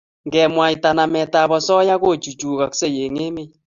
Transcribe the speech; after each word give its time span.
Ngemwaita 0.27 0.89
nametab 0.97 1.49
osoya 1.57 1.95
kochuchukoksei 2.01 2.97
eng 3.05 3.17
emet 3.25 3.49